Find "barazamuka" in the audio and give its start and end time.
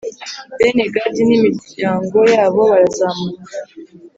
2.71-3.53